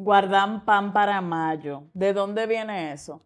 [0.00, 1.82] Guardan pan para mayo.
[1.92, 3.20] ¿De dónde viene eso?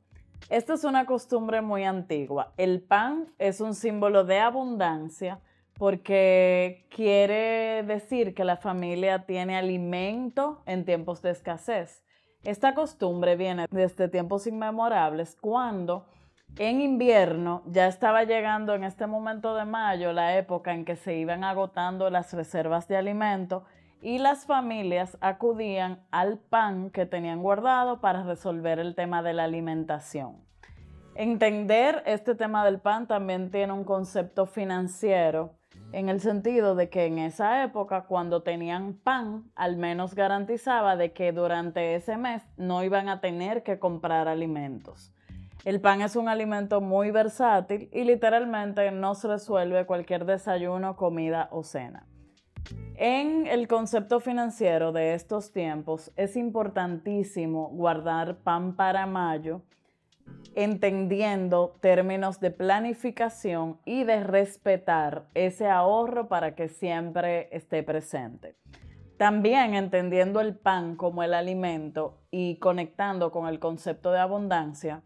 [0.48, 2.54] Esta es una costumbre muy antigua.
[2.56, 5.38] El pan es un símbolo de abundancia
[5.74, 12.06] porque quiere decir que la familia tiene alimento en tiempos de escasez.
[12.42, 16.06] Esta costumbre viene desde tiempos inmemorables cuando
[16.56, 21.16] en invierno ya estaba llegando en este momento de mayo la época en que se
[21.16, 23.64] iban agotando las reservas de alimento
[24.02, 29.44] y las familias acudían al pan que tenían guardado para resolver el tema de la
[29.44, 30.44] alimentación.
[31.14, 35.54] Entender este tema del pan también tiene un concepto financiero
[35.92, 41.12] en el sentido de que en esa época cuando tenían pan al menos garantizaba de
[41.12, 45.14] que durante ese mes no iban a tener que comprar alimentos.
[45.64, 51.48] El pan es un alimento muy versátil y literalmente no se resuelve cualquier desayuno, comida
[51.52, 52.06] o cena.
[52.96, 59.62] En el concepto financiero de estos tiempos es importantísimo guardar pan para mayo,
[60.54, 68.54] entendiendo términos de planificación y de respetar ese ahorro para que siempre esté presente.
[69.16, 75.02] También entendiendo el pan como el alimento y conectando con el concepto de abundancia,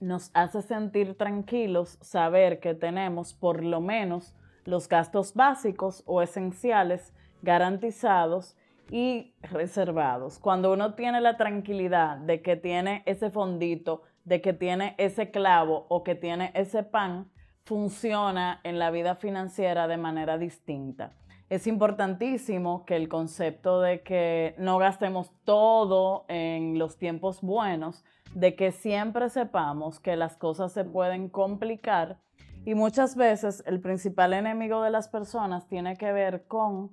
[0.00, 4.34] nos hace sentir tranquilos saber que tenemos por lo menos
[4.66, 8.56] los gastos básicos o esenciales garantizados
[8.90, 10.38] y reservados.
[10.38, 15.86] Cuando uno tiene la tranquilidad de que tiene ese fondito, de que tiene ese clavo
[15.88, 17.30] o que tiene ese pan,
[17.64, 21.12] funciona en la vida financiera de manera distinta.
[21.48, 28.56] Es importantísimo que el concepto de que no gastemos todo en los tiempos buenos, de
[28.56, 32.18] que siempre sepamos que las cosas se pueden complicar
[32.66, 36.90] y muchas veces el principal enemigo de las personas tiene que ver con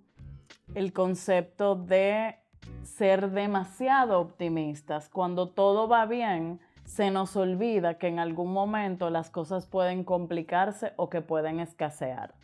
[0.76, 2.38] el concepto de
[2.84, 5.10] ser demasiado optimistas.
[5.10, 10.94] Cuando todo va bien, se nos olvida que en algún momento las cosas pueden complicarse
[10.96, 12.36] o que pueden escasear.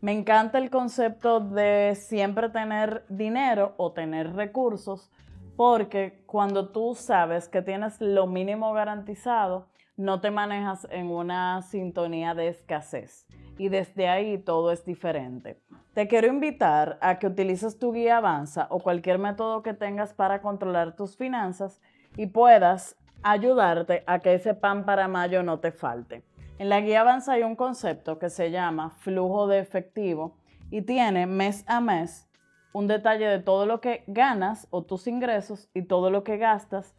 [0.00, 5.10] Me encanta el concepto de siempre tener dinero o tener recursos
[5.56, 12.34] porque cuando tú sabes que tienes lo mínimo garantizado, no te manejas en una sintonía
[12.34, 13.26] de escasez
[13.58, 15.58] y desde ahí todo es diferente.
[15.94, 20.42] Te quiero invitar a que utilices tu guía Avanza o cualquier método que tengas para
[20.42, 21.80] controlar tus finanzas
[22.16, 26.22] y puedas ayudarte a que ese pan para mayo no te falte.
[26.58, 30.36] En la guía Avanza hay un concepto que se llama flujo de efectivo
[30.70, 32.28] y tiene mes a mes
[32.72, 36.94] un detalle de todo lo que ganas o tus ingresos y todo lo que gastas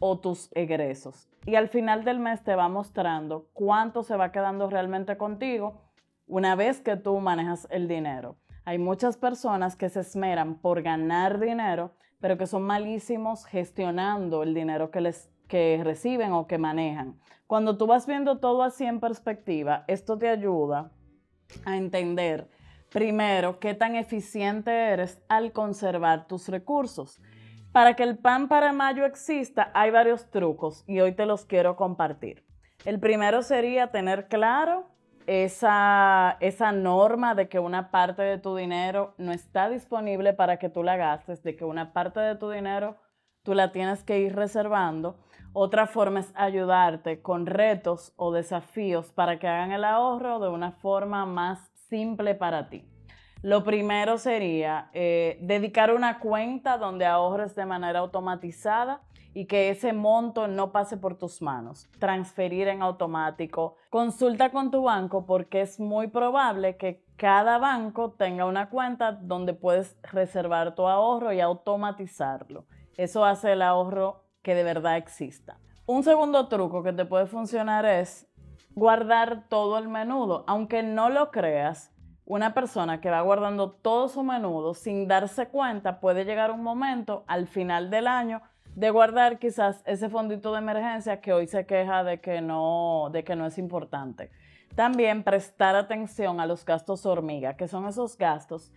[0.00, 1.28] o tus egresos.
[1.46, 5.80] Y al final del mes te va mostrando cuánto se va quedando realmente contigo
[6.26, 8.36] una vez que tú manejas el dinero.
[8.64, 14.54] Hay muchas personas que se esmeran por ganar dinero, pero que son malísimos gestionando el
[14.54, 17.18] dinero que les que reciben o que manejan.
[17.46, 20.92] Cuando tú vas viendo todo así en perspectiva, esto te ayuda
[21.64, 22.48] a entender
[22.90, 27.20] primero qué tan eficiente eres al conservar tus recursos.
[27.72, 31.76] Para que el pan para mayo exista, hay varios trucos y hoy te los quiero
[31.76, 32.44] compartir.
[32.84, 34.88] El primero sería tener claro
[35.28, 40.68] esa, esa norma de que una parte de tu dinero no está disponible para que
[40.68, 42.96] tú la gastes, de que una parte de tu dinero
[43.44, 45.20] tú la tienes que ir reservando.
[45.52, 50.72] Otra forma es ayudarte con retos o desafíos para que hagan el ahorro de una
[50.72, 52.84] forma más simple para ti.
[53.42, 59.00] Lo primero sería eh, dedicar una cuenta donde ahorres de manera automatizada
[59.32, 61.88] y que ese monto no pase por tus manos.
[61.98, 63.76] Transferir en automático.
[63.88, 69.54] Consulta con tu banco porque es muy probable que cada banco tenga una cuenta donde
[69.54, 72.66] puedes reservar tu ahorro y automatizarlo.
[72.98, 75.58] Eso hace el ahorro que de verdad exista.
[75.86, 78.26] Un segundo truco que te puede funcionar es
[78.74, 80.44] guardar todo el menudo.
[80.46, 81.90] Aunque no lo creas,
[82.30, 87.24] una persona que va guardando todo su menudo sin darse cuenta puede llegar un momento
[87.26, 88.40] al final del año
[88.76, 93.24] de guardar quizás ese fondito de emergencia que hoy se queja de que no, de
[93.24, 94.30] que no es importante.
[94.76, 98.70] También prestar atención a los gastos hormiga, que son esos gastos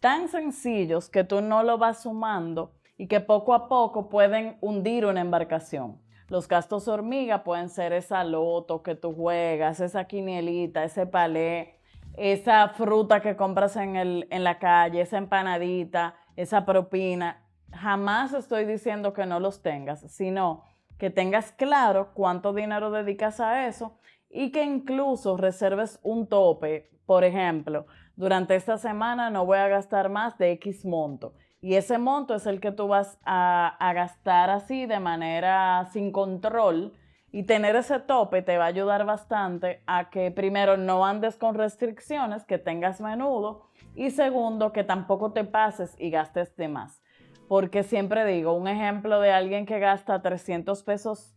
[0.00, 5.06] tan sencillos que tú no lo vas sumando y que poco a poco pueden hundir
[5.06, 5.98] una embarcación.
[6.28, 11.77] Los gastos hormiga pueden ser esa loto que tú juegas, esa quinielita, ese palé,
[12.18, 17.44] esa fruta que compras en, el, en la calle, esa empanadita, esa propina.
[17.72, 20.64] Jamás estoy diciendo que no los tengas, sino
[20.98, 23.98] que tengas claro cuánto dinero dedicas a eso
[24.28, 26.90] y que incluso reserves un tope.
[27.06, 27.86] Por ejemplo,
[28.16, 32.46] durante esta semana no voy a gastar más de X monto Y ese monto es
[32.46, 36.92] el que tú vas a, a gastar así de manera sin control.
[37.30, 41.54] Y tener ese tope te va a ayudar bastante a que primero no andes con
[41.54, 47.02] restricciones, que tengas menudo y segundo, que tampoco te pases y gastes de más.
[47.48, 51.34] Porque siempre digo, un ejemplo de alguien que gasta 300 pesos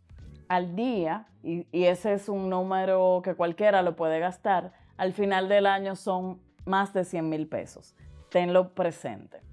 [0.47, 5.65] al día, y, ese es un número que cualquiera lo puede gastar, al final del
[5.65, 7.95] año son más de 100 mil pesos.
[8.29, 9.50] Tenlo presente.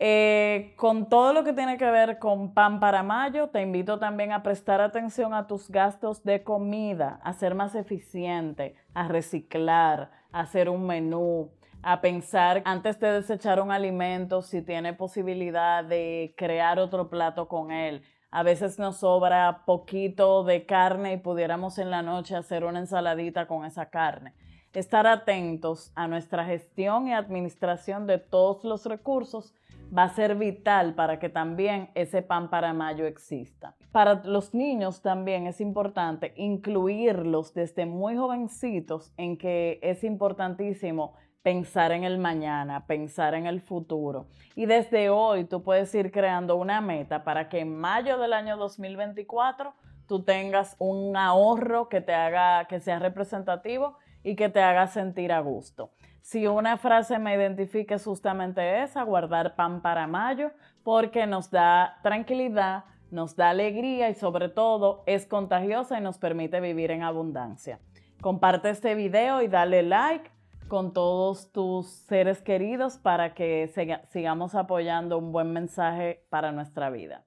[0.00, 4.30] Eh, con todo lo que tiene que ver con pan para mayo, te invito también
[4.30, 10.40] a prestar atención a tus gastos de comida, a ser más eficiente, a reciclar, a
[10.40, 11.50] hacer un menú,
[11.82, 17.72] a pensar antes de desechar un alimento si tiene posibilidad de crear otro plato con
[17.72, 18.02] él.
[18.30, 23.46] A veces nos sobra poquito de carne y pudiéramos en la noche hacer una ensaladita
[23.46, 24.34] con esa carne.
[24.74, 29.54] Estar atentos a nuestra gestión y administración de todos los recursos
[29.96, 33.76] va a ser vital para que también ese pan para mayo exista.
[33.92, 41.92] Para los niños también es importante incluirlos desde muy jovencitos en que es importantísimo pensar
[41.92, 44.26] en el mañana, pensar en el futuro.
[44.54, 48.56] Y desde hoy tú puedes ir creando una meta para que en mayo del año
[48.56, 49.72] 2024
[50.06, 55.32] tú tengas un ahorro que te haga, que sea representativo y que te haga sentir
[55.32, 55.90] a gusto.
[56.20, 60.50] Si una frase me identifica es justamente esa, guardar pan para mayo,
[60.82, 66.60] porque nos da tranquilidad, nos da alegría y sobre todo es contagiosa y nos permite
[66.60, 67.80] vivir en abundancia.
[68.20, 70.30] Comparte este video y dale like
[70.68, 73.70] con todos tus seres queridos para que
[74.10, 77.24] sigamos apoyando un buen mensaje para nuestra vida.